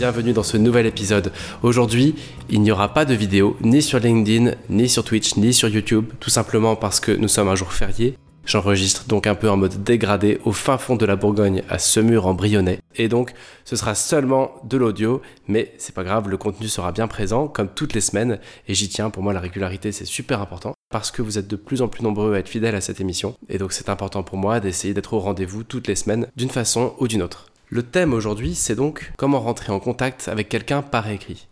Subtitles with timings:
[0.00, 1.30] Bienvenue dans ce nouvel épisode.
[1.62, 2.14] Aujourd'hui,
[2.48, 6.06] il n'y aura pas de vidéo ni sur LinkedIn, ni sur Twitch, ni sur YouTube,
[6.20, 8.16] tout simplement parce que nous sommes un jour férié.
[8.46, 12.26] J'enregistre donc un peu en mode dégradé au fin fond de la Bourgogne à Semur
[12.26, 12.78] en Brionnais.
[12.96, 13.34] Et donc,
[13.66, 17.68] ce sera seulement de l'audio, mais c'est pas grave, le contenu sera bien présent comme
[17.68, 18.38] toutes les semaines
[18.68, 19.10] et j'y tiens.
[19.10, 22.02] Pour moi, la régularité c'est super important parce que vous êtes de plus en plus
[22.02, 23.34] nombreux à être fidèles à cette émission.
[23.50, 26.94] Et donc, c'est important pour moi d'essayer d'être au rendez-vous toutes les semaines d'une façon
[27.00, 27.50] ou d'une autre.
[27.72, 31.46] Le thème aujourd'hui, c'est donc comment rentrer en contact avec quelqu'un par écrit.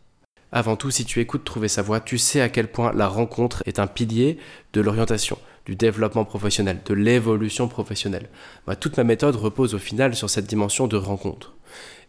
[0.51, 3.63] Avant tout, si tu écoutes Trouver sa voix, tu sais à quel point la rencontre
[3.67, 4.37] est un pilier
[4.73, 8.29] de l'orientation, du développement professionnel, de l'évolution professionnelle.
[8.81, 11.55] toute ma méthode repose au final sur cette dimension de rencontre.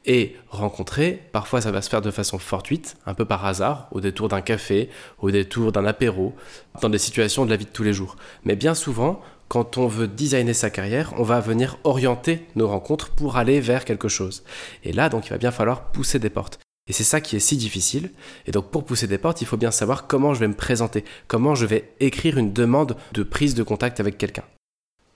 [0.07, 4.01] Et rencontrer, parfois ça va se faire de façon fortuite, un peu par hasard, au
[4.01, 6.33] détour d'un café, au détour d'un apéro,
[6.81, 8.15] dans des situations de la vie de tous les jours.
[8.43, 13.09] Mais bien souvent, quand on veut designer sa carrière, on va venir orienter nos rencontres
[13.09, 14.43] pour aller vers quelque chose.
[14.83, 16.59] Et là, donc, il va bien falloir pousser des portes.
[16.87, 18.11] Et c'est ça qui est si difficile.
[18.45, 21.03] Et donc, pour pousser des portes, il faut bien savoir comment je vais me présenter,
[21.27, 24.45] comment je vais écrire une demande de prise de contact avec quelqu'un.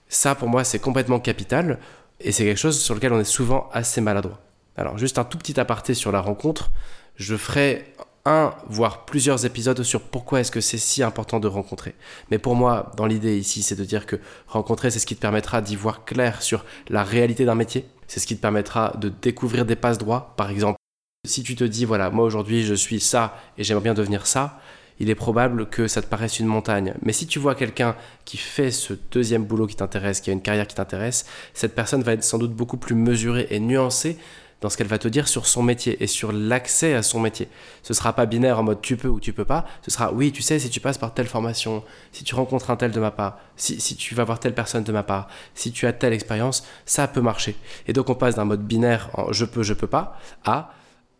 [0.08, 1.78] Ça, pour moi, c'est complètement capital.
[2.20, 4.40] Et c'est quelque chose sur lequel on est souvent assez maladroit.
[4.76, 6.72] Alors, juste un tout petit aparté sur la rencontre.
[7.16, 7.94] Je ferai
[8.26, 11.94] un, voire plusieurs épisodes sur pourquoi est-ce que c'est si important de rencontrer.
[12.30, 14.16] Mais pour moi, dans l'idée ici, c'est de dire que
[14.46, 17.84] rencontrer, c'est ce qui te permettra d'y voir clair sur la réalité d'un métier.
[18.06, 20.32] C'est ce qui te permettra de découvrir des passes droits.
[20.38, 20.78] Par exemple,
[21.26, 24.58] si tu te dis, voilà, moi aujourd'hui je suis ça et j'aimerais bien devenir ça,
[25.00, 26.94] il est probable que ça te paraisse une montagne.
[27.02, 27.94] Mais si tu vois quelqu'un
[28.24, 32.02] qui fait ce deuxième boulot qui t'intéresse, qui a une carrière qui t'intéresse, cette personne
[32.02, 34.16] va être sans doute beaucoup plus mesurée et nuancée
[34.64, 37.48] dans ce qu'elle va te dire sur son métier et sur l'accès à son métier.
[37.82, 40.32] Ce sera pas binaire en mode tu peux ou tu peux pas, ce sera oui,
[40.32, 43.10] tu sais, si tu passes par telle formation, si tu rencontres un tel de ma
[43.10, 46.14] part, si, si tu vas voir telle personne de ma part, si tu as telle
[46.14, 47.56] expérience, ça peut marcher.
[47.86, 50.72] Et donc on passe d'un mode binaire en je peux, je peux pas, à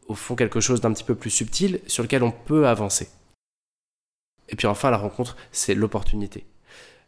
[0.09, 3.11] au fond quelque chose d'un petit peu plus subtil sur lequel on peut avancer.
[4.49, 6.47] Et puis enfin, la rencontre, c'est l'opportunité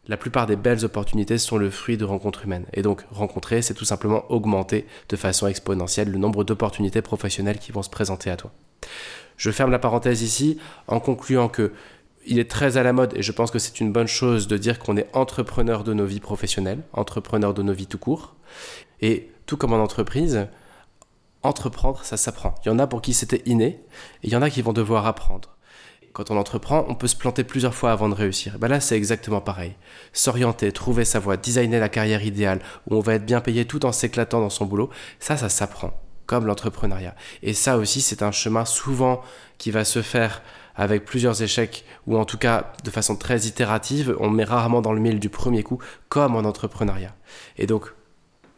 [0.07, 2.65] la plupart des belles opportunités sont le fruit de rencontres humaines.
[2.73, 7.71] Et donc, rencontrer, c'est tout simplement augmenter de façon exponentielle le nombre d'opportunités professionnelles qui
[7.71, 8.51] vont se présenter à toi.
[9.35, 10.57] Je ferme la parenthèse ici
[10.87, 11.73] en concluant que
[12.29, 14.57] il est très à la mode et je pense que c'est une bonne chose de
[14.57, 18.35] dire qu'on est entrepreneur de nos vies professionnelles, entrepreneur de nos vies tout court.
[18.99, 20.47] Et tout comme en entreprise,
[21.41, 22.55] entreprendre, ça s'apprend.
[22.65, 23.79] Il y en a pour qui c'était inné
[24.23, 25.56] et il y en a qui vont devoir apprendre
[26.17, 28.57] quand on entreprend, on peut se planter plusieurs fois avant de réussir.
[28.57, 29.75] Ben là, c'est exactement pareil.
[30.13, 33.85] S'orienter, trouver sa voie, designer la carrière idéale, où on va être bien payé tout
[33.85, 34.89] en s'éclatant dans son boulot,
[35.19, 35.91] ça, ça s'apprend,
[36.25, 37.13] comme l'entrepreneuriat.
[37.43, 39.21] Et ça aussi, c'est un chemin souvent
[39.59, 40.41] qui va se faire
[40.75, 44.15] avec plusieurs échecs, ou en tout cas de façon très itérative.
[44.19, 45.77] On met rarement dans le mille du premier coup,
[46.09, 47.13] comme en entrepreneuriat.
[47.59, 47.93] Et donc,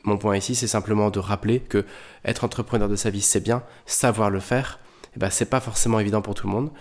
[0.04, 1.84] mon point ici, c'est simplement de rappeler que
[2.24, 4.80] être entrepreneur de sa vie, c'est bien, savoir le faire,
[5.14, 6.72] eh ben, c'est pas forcément évident pour tout le monde.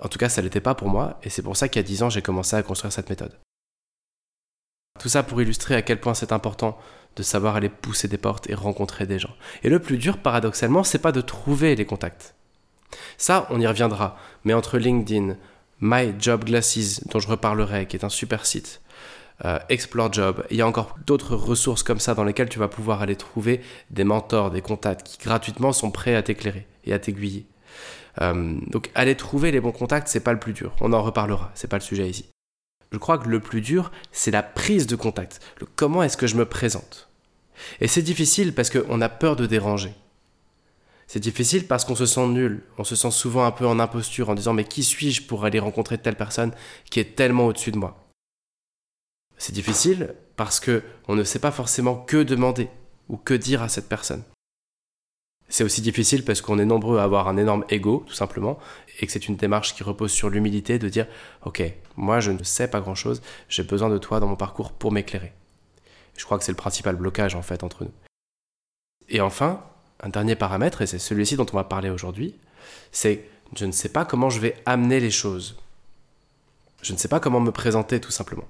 [0.00, 1.88] En tout cas, ça l'était pas pour moi, et c'est pour ça qu'il y a
[1.88, 3.36] 10 ans, j'ai commencé à construire cette méthode.
[5.00, 6.78] Tout ça pour illustrer à quel point c'est important
[7.16, 9.34] de savoir aller pousser des portes et rencontrer des gens.
[9.62, 12.34] Et le plus dur, paradoxalement, c'est pas de trouver les contacts.
[13.16, 15.36] Ça, on y reviendra, mais entre LinkedIn,
[15.80, 18.80] My Job Glasses, dont je reparlerai, qui est un super site,
[19.44, 22.68] euh, Explore Job, il y a encore d'autres ressources comme ça dans lesquelles tu vas
[22.68, 23.60] pouvoir aller trouver
[23.90, 27.46] des mentors, des contacts qui gratuitement sont prêts à t'éclairer et à t'aiguiller.
[28.20, 30.74] Euh, donc aller trouver les bons contacts, c'est pas le plus dur.
[30.80, 32.26] On en reparlera, c'est pas le sujet ici.
[32.90, 35.40] Je crois que le plus dur, c'est la prise de contact.
[35.60, 37.08] Le comment est-ce que je me présente?
[37.80, 39.94] Et c'est difficile parce qu'on a peur de déranger.
[41.06, 42.62] C'est difficile parce qu'on se sent nul.
[42.76, 45.58] On se sent souvent un peu en imposture en disant mais qui suis-je pour aller
[45.58, 46.52] rencontrer telle personne
[46.90, 48.08] qui est tellement au-dessus de moi?
[49.38, 52.68] C'est difficile parce que on ne sait pas forcément que demander
[53.08, 54.22] ou que dire à cette personne.
[55.48, 58.58] C'est aussi difficile parce qu'on est nombreux à avoir un énorme ego, tout simplement,
[59.00, 61.06] et que c'est une démarche qui repose sur l'humilité de dire
[61.44, 61.62] Ok,
[61.96, 64.92] moi je ne sais pas grand chose, j'ai besoin de toi dans mon parcours pour
[64.92, 65.32] m'éclairer.
[66.16, 67.92] Je crois que c'est le principal blocage en fait entre nous.
[69.08, 69.64] Et enfin,
[70.00, 72.34] un dernier paramètre, et c'est celui-ci dont on va parler aujourd'hui,
[72.92, 73.24] c'est
[73.56, 75.56] je ne sais pas comment je vais amener les choses.
[76.82, 78.46] Je ne sais pas comment me présenter tout simplement.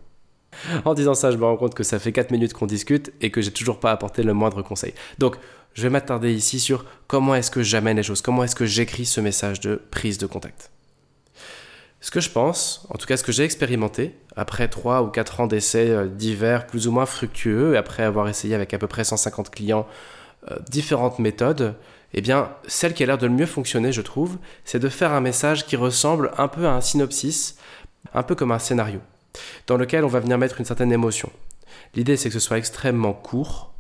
[0.85, 3.31] En disant ça, je me rends compte que ça fait 4 minutes qu'on discute et
[3.31, 4.95] que j'ai toujours pas apporté le moindre conseil.
[5.19, 5.37] Donc,
[5.79, 9.07] je vais m'attarder ici sur comment est-ce que j'amène les choses, comment est-ce que j'écris
[9.07, 10.73] ce message de prise de contact.
[12.01, 15.39] Ce que je pense, en tout cas ce que j'ai expérimenté, après 3 ou 4
[15.39, 18.89] ans d'essais euh, divers, plus ou moins fructueux, et après avoir essayé avec à peu
[18.89, 19.87] près 150 clients
[20.51, 21.77] euh, différentes méthodes,
[22.13, 25.13] eh bien, celle qui a l'air de le mieux fonctionner, je trouve, c'est de faire
[25.13, 27.57] un message qui ressemble un peu à un synopsis,
[28.15, 28.99] un peu comme un scénario,
[29.69, 31.31] dans lequel on va venir mettre une certaine émotion.
[31.95, 33.78] L'idée, c'est que ce soit extrêmement court,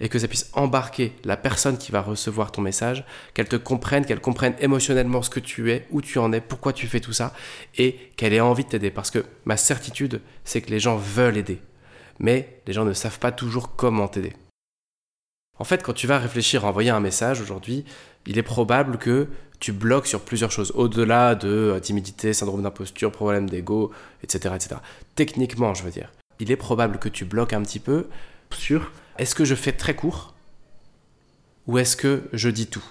[0.00, 3.04] et que ça puisse embarquer la personne qui va recevoir ton message,
[3.34, 6.72] qu'elle te comprenne, qu'elle comprenne émotionnellement ce que tu es, où tu en es, pourquoi
[6.72, 7.34] tu fais tout ça,
[7.76, 8.90] et qu'elle ait envie de t'aider.
[8.90, 11.60] Parce que ma certitude, c'est que les gens veulent aider,
[12.18, 14.34] mais les gens ne savent pas toujours comment t'aider.
[15.58, 17.84] En fait, quand tu vas réfléchir à envoyer un message aujourd'hui,
[18.26, 19.26] il est probable que
[19.58, 23.90] tu bloques sur plusieurs choses, au-delà de euh, timidité, syndrome d'imposture, problème d'ego,
[24.22, 24.76] etc., etc.
[25.16, 28.06] Techniquement, je veux dire, il est probable que tu bloques un petit peu
[28.54, 30.34] sur est-ce que je fais très court
[31.66, 32.84] ou est-ce que je dis tout?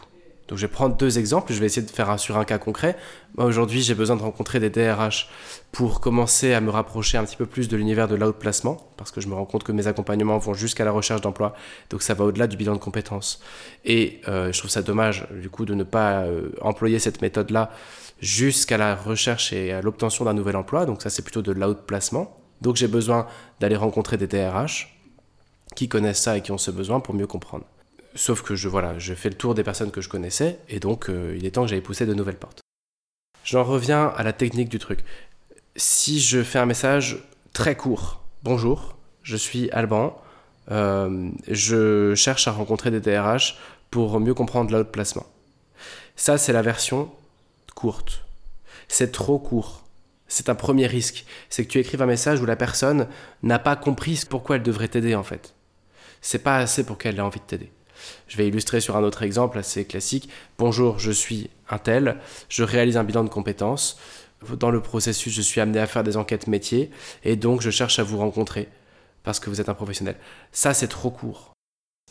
[0.48, 2.58] Donc je vais prendre deux exemples, je vais essayer de faire un sur un cas
[2.58, 2.96] concret.
[3.36, 5.30] Moi aujourd'hui j'ai besoin de rencontrer des DRH
[5.72, 9.20] pour commencer à me rapprocher un petit peu plus de l'univers de l'outplacement, parce que
[9.20, 11.54] je me rends compte que mes accompagnements vont jusqu'à la recherche d'emploi,
[11.90, 13.42] donc ça va au-delà du bilan de compétences.
[13.84, 17.72] Et euh, je trouve ça dommage du coup de ne pas euh, employer cette méthode-là
[18.22, 22.40] jusqu'à la recherche et à l'obtention d'un nouvel emploi, donc ça c'est plutôt de l'outplacement.
[22.62, 23.28] Donc j'ai besoin
[23.60, 24.97] d'aller rencontrer des DRH
[25.78, 27.64] qui connaissent ça et qui ont ce besoin pour mieux comprendre.
[28.16, 31.08] Sauf que je, voilà, je fais le tour des personnes que je connaissais et donc
[31.08, 32.62] euh, il est temps que j'aille pousser de nouvelles portes.
[33.44, 35.06] J'en reviens à la technique du truc.
[35.76, 40.20] Si je fais un message très court, bonjour, je suis Alban,
[40.72, 43.60] euh, je cherche à rencontrer des DRH
[43.92, 45.28] pour mieux comprendre l'autre placement.
[46.16, 47.12] Ça, c'est la version
[47.76, 48.26] courte.
[48.88, 49.84] C'est trop court.
[50.28, 51.24] C'est un premier risque.
[51.50, 53.08] C'est que tu écrives un message où la personne
[53.44, 55.54] n'a pas compris pourquoi elle devrait t'aider en fait
[56.22, 57.72] c'est pas assez pour qu'elle ait envie de t'aider.
[58.28, 60.30] Je vais illustrer sur un autre exemple assez classique.
[60.58, 62.18] Bonjour, je suis un tel,
[62.50, 64.00] je réalise un bilan de compétences.
[64.60, 66.92] Dans le processus, je suis amené à faire des enquêtes métiers
[67.24, 68.70] et donc je cherche à vous rencontrer
[69.24, 70.16] parce que vous êtes un professionnel.
[70.52, 71.54] Ça, c'est trop court.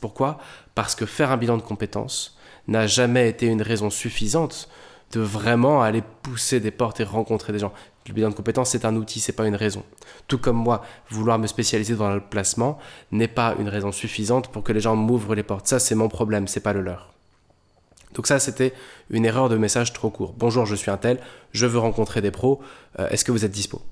[0.00, 0.38] Pourquoi?
[0.74, 2.36] Parce que faire un bilan de compétences
[2.68, 4.68] n'a jamais été une raison suffisante
[5.12, 7.72] de vraiment aller pousser des portes et rencontrer des gens.
[8.06, 9.82] Le bilan de compétences, c'est un outil, c'est pas une raison.
[10.28, 12.78] Tout comme moi, vouloir me spécialiser dans le placement
[13.10, 15.66] n'est pas une raison suffisante pour que les gens m'ouvrent les portes.
[15.66, 17.12] Ça, c'est mon problème, c'est pas le leur.
[18.14, 18.72] Donc ça, c'était
[19.10, 20.34] une erreur de message trop court.
[20.38, 21.20] Bonjour, je suis un tel,
[21.52, 22.62] je veux rencontrer des pros,
[22.98, 23.82] euh, est-ce que vous êtes dispo?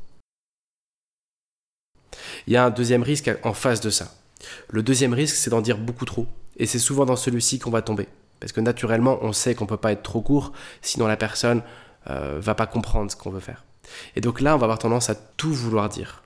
[2.47, 4.15] Il y a un deuxième risque en face de ça.
[4.69, 6.27] Le deuxième risque, c'est d'en dire beaucoup trop.
[6.57, 8.07] Et c'est souvent dans celui-ci qu'on va tomber.
[8.39, 10.53] Parce que naturellement, on sait qu'on ne peut pas être trop court,
[10.83, 11.63] sinon la personne
[12.11, 13.65] euh, va pas comprendre ce qu'on veut faire.
[14.17, 16.23] Et donc là, on va avoir tendance à tout vouloir dire.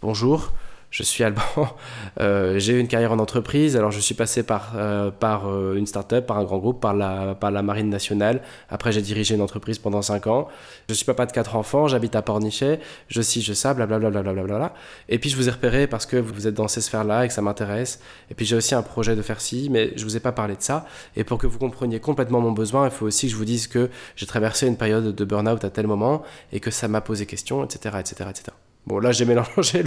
[0.00, 0.52] Bonjour,
[0.92, 1.42] je suis Alban,
[2.20, 5.74] euh, j'ai eu une carrière en entreprise, alors je suis passé par, euh, par euh,
[5.74, 8.42] une start-up, par un grand groupe, par la, par la Marine nationale.
[8.68, 10.48] Après, j'ai dirigé une entreprise pendant 5 ans.
[10.90, 12.78] Je suis papa de 4 enfants, j'habite à Pornichet,
[13.08, 14.10] je suis, je ça, blablabla.
[14.22, 14.74] Bla,
[15.08, 17.34] et puis, je vous ai repéré parce que vous êtes dans ces sphères-là et que
[17.34, 18.00] ça m'intéresse.
[18.30, 20.56] Et puis, j'ai aussi un projet de faire ci, mais je vous ai pas parlé
[20.56, 20.84] de ça.
[21.16, 23.66] Et pour que vous compreniez complètement mon besoin, il faut aussi que je vous dise
[23.66, 26.22] que j'ai traversé une période de burn-out à tel moment
[26.52, 28.61] et que ça m'a posé question, etc., etc., etc.
[28.86, 29.84] Bon, là, j'ai mélangé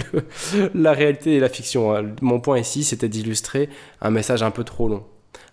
[0.74, 1.94] la réalité et la fiction.
[1.94, 2.14] Hein.
[2.22, 3.68] Mon point ici, c'était d'illustrer
[4.00, 5.04] un message un peu trop long.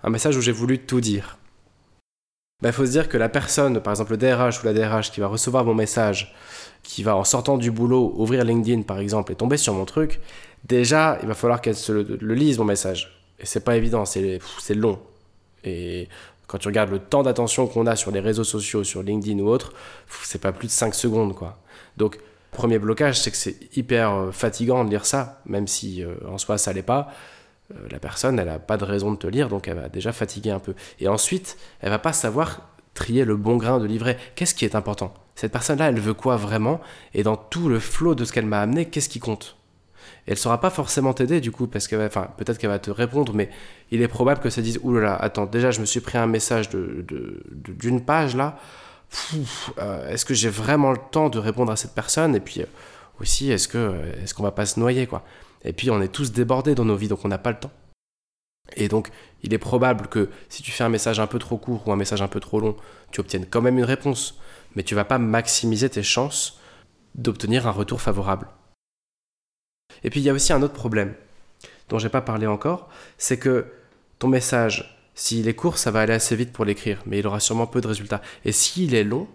[0.04, 1.38] Un message où j'ai voulu tout dire.
[2.62, 5.12] Il ben, faut se dire que la personne, par exemple le DRH ou la DRH
[5.12, 6.34] qui va recevoir mon message,
[6.82, 10.22] qui va en sortant du boulot ouvrir LinkedIn par exemple et tomber sur mon truc,
[10.64, 13.22] déjà il va falloir qu'elle se le, lise mon message.
[13.40, 15.00] Et c'est pas évident, c'est long.
[15.66, 16.08] Et
[16.48, 19.50] quand tu regardes le temps d'attention qu'on a sur les réseaux sociaux, sur LinkedIn ou
[19.50, 19.74] autre,
[20.24, 21.58] c'est pas plus de 5 secondes quoi.
[21.98, 22.18] Donc
[22.54, 26.38] Premier blocage, c'est que c'est hyper euh, fatigant de lire ça, même si euh, en
[26.38, 27.12] soi ça l'est pas.
[27.72, 30.12] Euh, la personne, elle n'a pas de raison de te lire, donc elle va déjà
[30.12, 30.74] fatiguer un peu.
[31.00, 34.18] Et ensuite, elle va pas savoir trier le bon grain de livret.
[34.36, 35.14] Qu'est-ce qui est important?
[35.36, 36.80] Cette personne-là, elle veut quoi vraiment?
[37.14, 39.58] Et dans tout le flot de ce qu'elle m'a amené, qu'est-ce qui compte?
[40.28, 42.92] Et elle saura pas forcément t'aider du coup, parce que, enfin, peut-être qu'elle va te
[42.92, 43.50] répondre, mais
[43.92, 46.70] il est probable que ça dise, oulala, attends, déjà je me suis pris un message
[46.70, 47.06] de,
[47.52, 48.58] d'une page là,
[49.78, 52.36] euh, est-ce que j'ai vraiment le temps de répondre à cette personne?
[52.36, 52.66] Et puis euh,
[53.20, 55.24] aussi, est-ce que euh, est-ce qu'on va pas se noyer quoi?
[55.64, 57.72] Et puis on est tous débordés dans nos vies, donc on n'a pas le temps.
[58.76, 59.10] Et donc,
[59.44, 61.96] il est probable que si tu fais un message un peu trop court ou un
[61.96, 62.76] message un peu trop long,
[63.12, 64.40] tu obtiennes quand même une réponse,
[64.76, 66.60] mais tu vas pas maximiser tes chances
[67.16, 68.48] d'obtenir un retour favorable.
[70.04, 71.14] Et puis il y a aussi un autre problème
[71.90, 73.68] dont j'ai pas parlé encore, c'est que
[74.18, 77.40] ton message s'il est court, ça va aller assez vite pour l'écrire, mais il aura
[77.40, 78.22] sûrement peu de résultats.
[78.46, 79.28] Et s'il est long,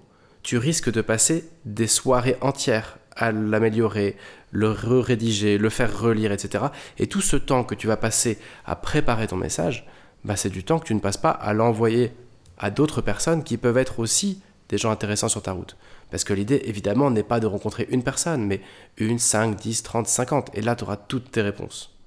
[0.42, 4.16] tu risques de passer des soirées entières à l'améliorer,
[4.50, 6.66] le rédiger le faire relire, etc.
[6.98, 9.86] Et tout ce temps que tu vas passer à préparer ton message
[10.24, 12.12] bah, c'est du temps que tu ne passes pas à l'envoyer
[12.58, 15.76] à d'autres personnes qui peuvent être aussi des gens intéressants sur ta route.
[16.10, 18.60] Parce que l'idée, évidemment, n'est pas de rencontrer une personne, mais
[18.96, 20.50] une, 5, 10, 30, 50.
[20.54, 21.97] Et là, tu auras toutes tes réponses.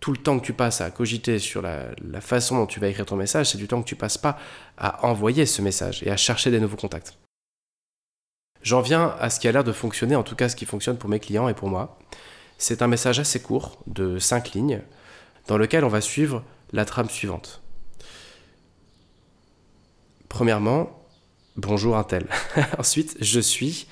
[0.00, 1.90] Tout le temps que tu passes à cogiter sur la,
[2.20, 4.38] façon dont tu vas écrire ton message, c'est du temps que tu passes pas
[4.76, 7.18] à envoyer ce message et à chercher des nouveaux contacts.
[8.62, 10.98] J'en viens à ce qui a l'air de fonctionner, en tout cas ce qui fonctionne
[10.98, 11.98] pour mes clients et pour moi.
[12.58, 14.82] C'est un message assez court, de 5 lignes,
[15.46, 17.62] dans lequel on va suivre la trame suivante.
[20.28, 20.90] Premièrement,
[21.56, 22.26] bonjour un tel.
[22.78, 23.88] Ensuite, je suis.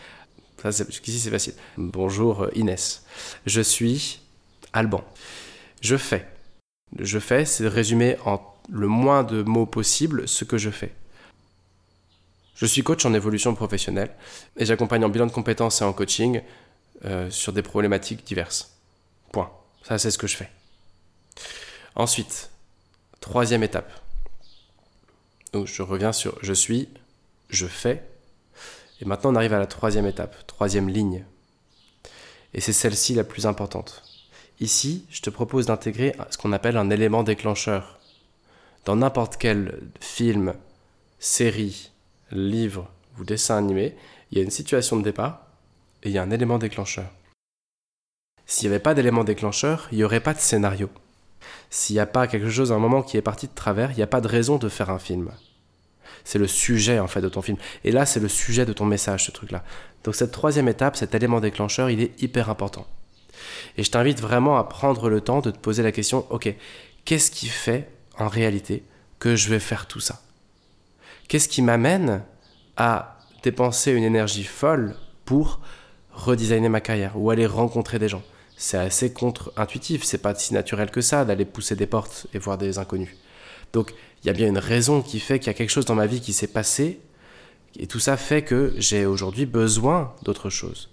[0.65, 1.55] Ici, c'est facile.
[1.77, 3.05] Bonjour Inès.
[3.47, 4.21] Je suis
[4.73, 5.05] Alban.
[5.81, 6.27] Je fais.
[6.99, 10.95] Je fais, c'est résumer en le moins de mots possible ce que je fais.
[12.55, 14.15] Je suis coach en évolution professionnelle
[14.57, 16.41] et j'accompagne en bilan de compétences et en coaching
[17.05, 18.79] euh, sur des problématiques diverses.
[19.31, 19.51] Point.
[19.83, 20.51] Ça, c'est ce que je fais.
[21.95, 22.51] Ensuite,
[23.21, 23.93] troisième étape.
[25.55, 26.89] Je reviens sur je suis,
[27.51, 28.03] je fais.
[29.01, 31.25] Et maintenant, on arrive à la troisième étape, troisième ligne.
[32.55, 34.03] Et c'est celle-ci la plus importante.
[34.61, 37.99] Ici, je te propose d'intégrer ce qu'on appelle un élément déclencheur.
[38.85, 40.55] Dans n'importe quel film,
[41.19, 41.91] série,
[42.31, 43.97] livre ou dessin animé,
[44.31, 45.47] il y a une situation de départ
[46.03, 47.11] et il y a un élément déclencheur.
[48.47, 50.89] S'il n'y avait pas d'élément déclencheur, il n'y aurait pas de scénario.
[51.69, 53.97] S'il n'y a pas quelque chose à un moment qui est parti de travers, il
[53.97, 55.31] n'y a pas de raison de faire un film
[56.27, 57.57] c'est le sujet en fait de ton film.
[57.85, 59.63] Et là, c'est le sujet de ton message, ce truc-là.
[60.05, 62.87] Donc cette troisième étape, cet élément déclencheur, il est hyper important.
[63.77, 66.55] Et je t'invite vraiment à prendre le temps de te poser la question, ok,
[67.05, 68.83] qu'est-ce qui fait en réalité
[69.19, 70.23] que je vais faire tout ça?
[71.29, 72.23] Qu'est-ce qui m'amène
[72.77, 75.61] à dépenser une énergie folle pour
[76.13, 78.23] redesigner ma carrière ou aller rencontrer des gens?
[78.57, 82.57] C'est assez contre-intuitif, c'est pas si naturel que ça d'aller pousser des portes et voir
[82.57, 83.15] des inconnus.
[83.73, 85.95] Donc il y a bien une raison qui fait qu'il y a quelque chose dans
[85.95, 87.01] ma vie qui s'est passé,
[87.79, 90.89] et tout ça fait que j'ai aujourd'hui besoin d'autre chose.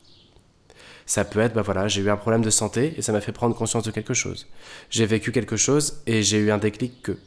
[1.05, 3.31] Ça peut être, bah voilà, j'ai eu un problème de santé et ça m'a fait
[3.31, 4.47] prendre conscience de quelque chose.
[4.89, 7.17] J'ai vécu quelque chose et j'ai eu un déclic que.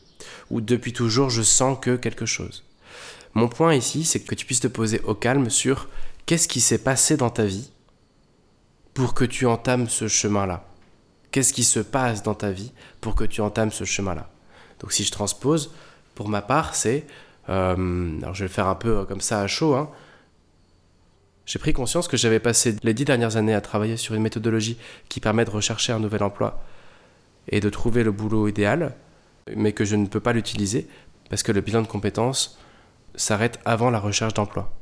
[0.50, 2.64] Ou depuis toujours, je sens que quelque chose.
[3.35, 5.88] Mon point ici, c'est que tu puisses te poser au calme sur
[6.25, 7.71] qu'est-ce qui s'est passé dans ta vie
[8.95, 10.66] pour que tu entames ce chemin-là.
[11.30, 14.30] Qu'est-ce qui se passe dans ta vie pour que tu entames ce chemin-là.
[14.80, 15.75] Donc si je transpose,
[16.14, 17.06] pour ma part, c'est...
[17.49, 19.75] Euh, alors je vais le faire un peu comme ça à chaud.
[19.75, 19.90] Hein.
[21.46, 24.76] J'ai pris conscience que j'avais passé les dix dernières années à travailler sur une méthodologie
[25.08, 26.60] qui permet de rechercher un nouvel emploi
[27.48, 28.94] et de trouver le boulot idéal,
[29.54, 30.88] mais que je ne peux pas l'utiliser
[31.30, 32.58] parce que le bilan de compétences
[33.14, 34.72] s'arrête avant la recherche d'emploi.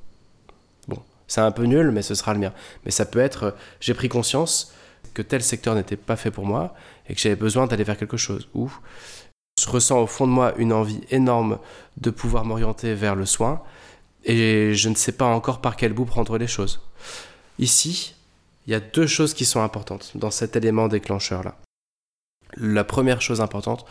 [0.88, 2.52] Bon, c'est un peu nul, mais ce sera le mien.
[2.86, 4.72] Mais ça peut être, j'ai pris conscience
[5.12, 6.74] que tel secteur n'était pas fait pour moi
[7.08, 8.48] et que j'avais besoin d'aller vers quelque chose.
[8.54, 8.72] Ou
[9.60, 11.58] je ressens au fond de moi une envie énorme
[11.98, 13.62] de pouvoir m'orienter vers le soin
[14.24, 16.80] et je ne sais pas encore par quel bout prendre les choses.
[17.58, 18.14] Ici,
[18.66, 21.58] il y a deux choses qui sont importantes dans cet élément déclencheur-là.
[22.56, 23.84] La première chose importante,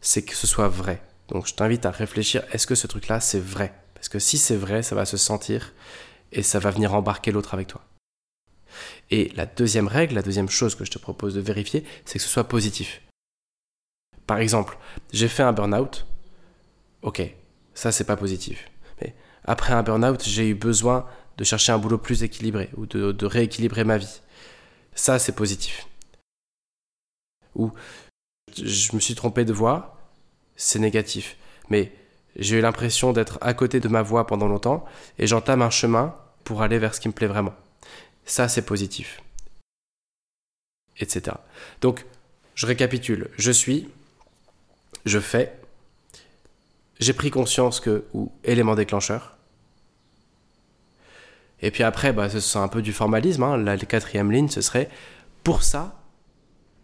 [0.00, 1.02] c'est que ce soit vrai.
[1.28, 3.74] Donc je t'invite à réfléchir, est-ce que ce truc-là, c'est vrai?
[3.94, 5.72] Parce que si c'est vrai, ça va se sentir
[6.32, 7.82] et ça va venir embarquer l'autre avec toi.
[9.10, 12.24] Et la deuxième règle, la deuxième chose que je te propose de vérifier, c'est que
[12.24, 13.02] ce soit positif.
[14.26, 14.78] Par exemple,
[15.12, 16.06] j'ai fait un burn-out.
[17.02, 17.22] Ok,
[17.74, 18.70] ça c'est pas positif.
[19.44, 23.84] Après un burn-out, j'ai eu besoin de chercher un boulot plus équilibré ou de, rééquilibrer
[23.84, 24.20] ma vie.
[24.94, 25.86] Ça c'est positif.
[27.54, 27.72] Ou
[28.56, 29.98] je me suis trompé de voie,
[30.56, 31.36] c'est négatif.
[31.68, 31.92] Mais
[32.36, 34.84] j'ai eu l'impression d'être à côté de ma voie pendant longtemps
[35.18, 37.54] et j'entame un chemin pour aller vers ce qui me plaît vraiment.
[38.24, 39.20] Ça c'est positif.
[41.00, 41.36] Etc.
[41.80, 42.06] Donc,
[42.54, 43.30] je récapitule.
[43.36, 43.88] Je suis,
[45.04, 45.52] je fais,
[47.00, 49.36] j'ai pris conscience que, ou élément déclencheur.
[51.60, 53.42] Et puis après, bah, ce sera un peu du formalisme.
[53.42, 53.56] Hein.
[53.56, 54.88] La quatrième ligne, ce serait
[55.42, 56.00] pour ça,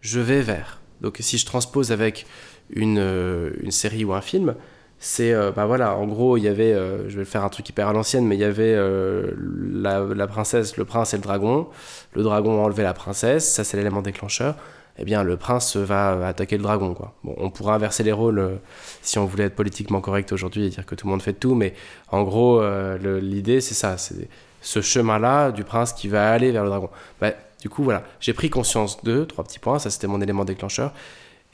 [0.00, 0.80] je vais vers.
[1.00, 2.26] Donc si je transpose avec
[2.70, 4.54] une, euh, une série ou un film,
[4.98, 7.66] c'est euh, bah voilà en gros il y avait euh, je vais faire un truc
[7.70, 11.68] hyper à l'ancienne mais il y avait la, la, princesse le prince et le dragon
[12.12, 14.56] le dragon a enlevé la princesse ça c'est l'élément déclencheur
[15.00, 16.94] eh bien le prince va attaquer le dragon.
[17.24, 18.56] Bon, on pourrait inverser les rôles euh,
[19.02, 21.54] si on voulait être politiquement correct aujourd'hui et dire que tout le monde fait tout,
[21.54, 21.74] mais
[22.08, 24.28] en gros, euh, l'idée c'est ça, c'est
[24.60, 26.90] ce chemin-là du prince qui va aller vers le dragon.
[27.20, 30.44] Bah, du coup, voilà, j'ai pris conscience de trois petits points, ça c'était mon élément
[30.44, 30.92] déclencheur,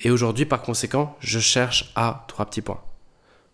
[0.01, 2.81] et aujourd'hui, par conséquent, je cherche à trois petits points.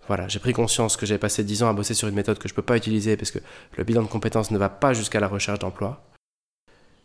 [0.09, 2.49] Voilà, j'ai pris conscience que j'avais passé dix ans à bosser sur une méthode que
[2.49, 3.39] je ne peux pas utiliser parce que
[3.77, 6.03] le bilan de compétences ne va pas jusqu'à la recherche d'emploi.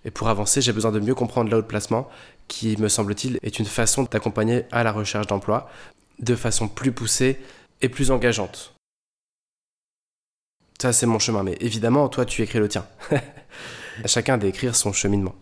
[0.08, 2.10] Et pour avancer, j'ai besoin de mieux comprendre l'out placement,
[2.48, 5.70] qui, me semble-t-il, est une façon d'accompagner à la recherche d'emploi.
[6.20, 7.40] de façon plus poussée
[7.82, 8.74] et plus engageante.
[10.82, 12.88] Ça, c'est mon chemin, mais évidemment, toi, tu écris le tien.
[14.06, 15.36] Chacun d'écrire son cheminement.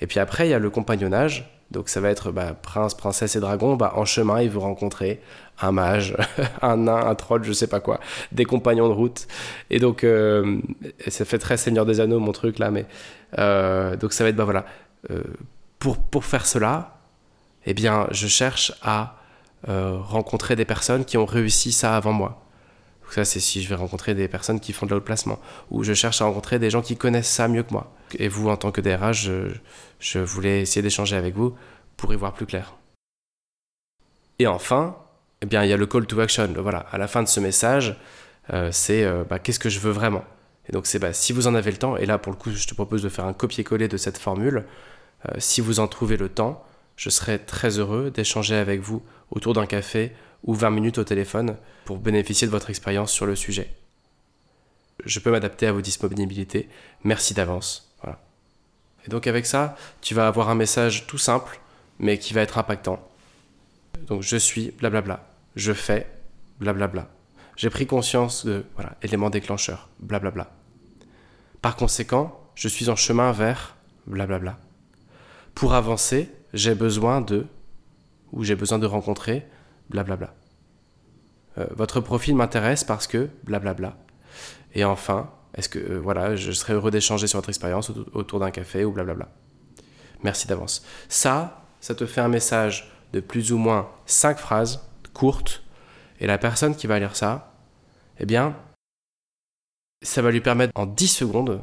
[0.00, 1.50] Et puis après, il y a le compagnonnage.
[1.70, 3.76] Donc ça va être bah, prince, princesse et dragon.
[3.76, 5.20] Bah, en chemin, il vous rencontrer
[5.60, 6.16] un mage,
[6.62, 8.00] un nain, un troll, je sais pas quoi,
[8.32, 9.26] des compagnons de route.
[9.70, 10.60] Et donc, euh,
[11.08, 12.86] ça fait très Seigneur des Anneaux mon truc là, mais
[13.38, 14.66] euh, donc ça va être bah voilà.
[15.10, 15.22] Euh,
[15.78, 16.98] pour, pour faire cela,
[17.66, 19.16] eh bien, je cherche à
[19.66, 22.43] rencontrer des personnes qui ont réussi ça avant moi.
[23.04, 25.38] Donc ça, c'est si je vais rencontrer des personnes qui font de l'autre placement,
[25.70, 27.94] ou je cherche à rencontrer des gens qui connaissent ça mieux que moi.
[28.18, 29.30] Et vous, en tant que DRH,
[30.00, 31.54] je, voulais essayer d'échanger avec vous
[31.96, 32.74] pour y voir plus clair.
[34.38, 34.96] Et enfin,
[35.42, 36.52] eh bien, il y a le call to action.
[36.56, 37.96] Voilà, à la fin de ce message,
[38.52, 40.24] euh, c'est euh, bah, qu'est-ce que je veux vraiment?
[40.68, 42.50] Et donc c'est bah, si vous en avez le temps, et là pour le coup,
[42.50, 44.64] je te propose de faire un copier-coller de cette formule.
[45.28, 46.64] Euh, si vous en trouvez le temps,
[46.96, 50.12] je serai très heureux d'échanger avec vous autour d'un café
[50.44, 53.74] ou 20 minutes au téléphone pour bénéficier de votre expérience sur le sujet.
[55.04, 56.68] Je peux m'adapter à vos disponibilités.
[57.02, 57.94] Merci d'avance.
[59.06, 61.60] Et donc avec ça, tu vas avoir un message tout simple,
[61.98, 63.06] mais qui va être impactant.
[64.06, 65.26] Donc je suis, blablabla.
[65.56, 66.06] Je fais,
[66.60, 67.08] blablabla.
[67.56, 70.50] J'ai pris conscience de, voilà, élément déclencheur, blablabla.
[71.62, 74.58] Par conséquent, je suis en chemin vers, blablabla.
[75.54, 77.46] Pour avancer, j'ai besoin de,
[78.32, 79.46] ou j'ai besoin de rencontrer,
[79.90, 80.34] blablabla.
[81.58, 83.96] Euh, votre profil m'intéresse parce que blablabla.
[84.74, 88.50] Et enfin, est-ce que euh, voilà, je serais heureux d'échanger sur votre expérience autour d'un
[88.50, 89.28] café ou blablabla.
[90.22, 90.84] Merci d'avance.
[91.08, 95.62] Ça, ça te fait un message de plus ou moins 5 phrases courtes
[96.18, 97.54] et la personne qui va lire ça,
[98.18, 98.56] eh bien,
[100.02, 101.62] ça va lui permettre en 10 secondes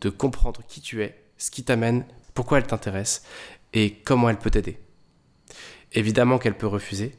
[0.00, 3.24] de comprendre qui tu es, ce qui t'amène, pourquoi elle t'intéresse
[3.72, 4.78] et comment elle peut t'aider.
[5.92, 7.16] Évidemment qu'elle peut refuser,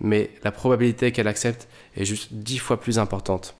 [0.00, 3.54] mais la probabilité qu'elle accepte est juste dix fois plus importante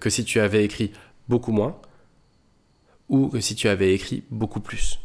[0.00, 0.92] que si tu avais écrit
[1.28, 1.78] beaucoup moins
[3.08, 4.98] ou que si tu avais écrit beaucoup plus.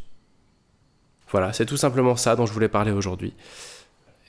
[1.30, 3.34] Voilà, c'est tout simplement ça dont je voulais parler aujourd'hui.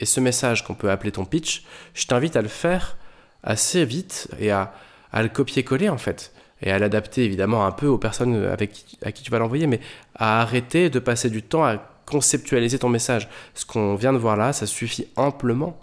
[0.01, 2.97] Et ce message qu'on peut appeler ton pitch, je t'invite à le faire
[3.43, 4.73] assez vite et à,
[5.15, 6.33] le copier-coller en fait.
[6.61, 9.81] Et à l'adapter évidemment un peu aux personnes avec à qui tu vas l'envoyer, mais
[10.15, 13.29] à arrêter de passer du temps à conceptualiser ton message.
[13.55, 15.79] Ce qu'on vient de voir là, ça suffit amplement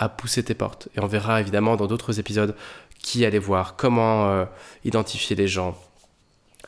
[0.00, 0.88] à pousser tes portes.
[0.96, 2.56] Et on verra évidemment dans d'autres épisodes
[2.98, 4.46] qui aller voir, comment euh,
[4.84, 5.76] identifier les gens,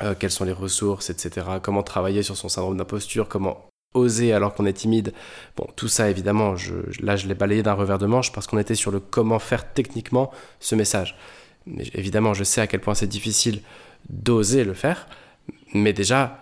[0.02, 1.46] euh, quelles sont les ressources, etc.
[1.62, 5.14] Comment travailler sur son syndrome d'imposture, comment oser alors qu'on est timide.
[5.56, 8.58] Bon, tout ça évidemment, je, là je l'ai balayé d'un revers de manche parce qu'on
[8.58, 11.16] était sur le comment faire techniquement ce message.
[11.66, 13.60] Mais évidemment, je sais à quel point c'est difficile
[14.10, 15.06] d'oser le faire,
[15.72, 16.38] mais déjà,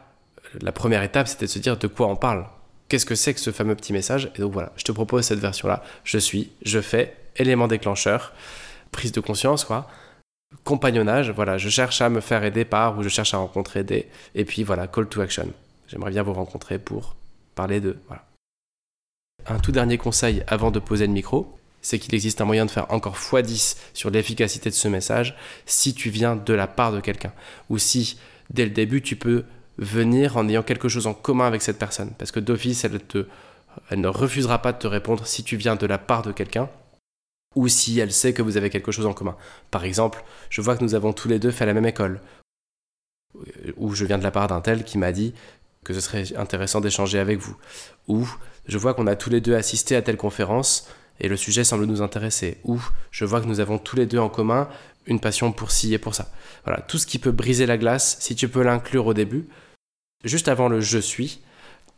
[0.61, 2.46] la première étape, c'était de se dire de quoi on parle
[2.90, 5.38] qu'est-ce que c'est que ce fameux petit message Et donc voilà, je te propose cette
[5.38, 5.83] version-là.
[6.05, 8.35] Je suis, je fais, élément déclencheur,
[8.90, 9.88] prise de conscience, quoi.
[10.64, 14.09] Compagnonnage, voilà, je cherche à me faire aider par ou je cherche à rencontrer des.
[14.35, 15.48] Et puis voilà, call to action.
[15.88, 17.16] J'aimerais bien vous rencontrer pour
[17.55, 17.96] parler de.
[18.09, 18.24] Voilà.
[19.46, 22.70] Un tout dernier conseil avant de poser le micro, c'est qu'il existe un moyen de
[22.70, 27.00] faire encore x10 sur l'efficacité de ce message si tu viens de la part de
[27.00, 27.33] quelqu'un.
[27.70, 28.18] Ou si
[28.50, 29.44] dès le début tu peux
[29.81, 32.12] venir en ayant quelque chose en commun avec cette personne.
[32.19, 33.01] Parce que d'office, elle,
[33.90, 36.69] elle ne refusera pas de te répondre si tu viens de la part de quelqu'un
[37.57, 39.37] ou si elle sait que vous avez quelque chose en commun.
[39.71, 42.21] Par exemple, je vois que nous avons tous les deux fait la même école.
[43.77, 45.35] Ou je viens de la part d'un tel qui m'a dit
[45.83, 47.57] que ce serait intéressant d'échanger avec vous.
[48.07, 48.29] Ou
[48.66, 50.88] je vois qu'on a tous les deux assisté à telle conférence
[51.21, 52.59] et le sujet semble nous intéresser.
[52.64, 54.69] Ou je vois que nous avons tous les deux en commun
[55.07, 56.31] une passion pour ci et pour ça.
[56.64, 59.49] Voilà, tout ce qui peut briser la glace, si tu peux l'inclure au début,
[60.24, 61.40] juste avant le je suis,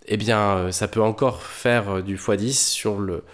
[0.07, 3.25] eh bien, euh, ça peut encore faire euh, du x10 sur le,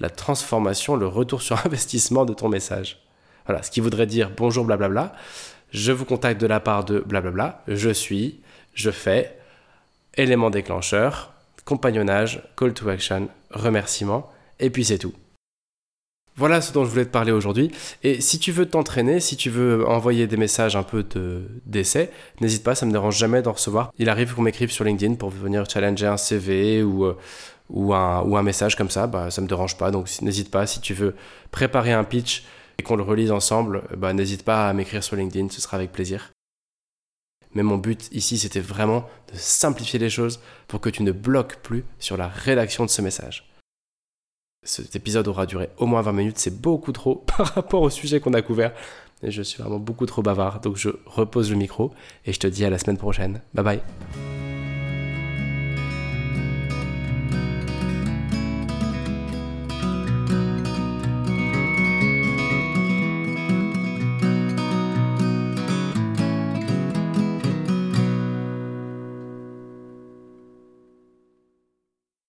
[0.00, 3.00] la transformation, le retour sur investissement de ton message.
[3.46, 5.14] Voilà, ce qui voudrait dire bonjour blablabla,
[5.70, 8.40] je vous contacte de la part de blablabla, je suis,
[8.74, 9.38] je fais,
[10.16, 11.32] élément déclencheur,
[11.64, 14.30] compagnonnage, call to action, remerciement,
[14.60, 15.14] et puis c'est tout.
[16.38, 17.72] Voilà ce dont je voulais te parler aujourd'hui.
[18.04, 21.04] Et si tu veux t'entraîner, si tu veux envoyer des messages un peu
[21.66, 23.92] d'essai, n'hésite pas, ça me dérange jamais d'en recevoir.
[23.98, 27.16] Il arrive qu'on m'écrive sur LinkedIn pour venir challenger un CV ou, euh,
[27.70, 29.90] ou un message comme ça, bah, ça me dérange pas.
[29.90, 31.16] Donc n'hésite pas, si tu veux
[31.50, 32.44] préparer un pitch
[32.78, 35.90] et qu'on le relise ensemble, bah, n'hésite pas à m'écrire sur LinkedIn, ce sera avec
[35.90, 36.30] plaisir.
[37.54, 41.56] Mais mon but ici, c'était vraiment de simplifier les choses pour que tu ne bloques
[41.56, 43.47] plus sur la rédaction de ce message.
[44.62, 48.20] Cet épisode aura duré au moins 20 minutes, c'est beaucoup trop par rapport au sujet
[48.20, 48.72] qu'on a couvert.
[49.22, 51.92] Je suis vraiment beaucoup trop bavard, donc je repose le micro
[52.24, 53.40] et je te dis à la semaine prochaine.
[53.54, 54.37] Bye bye.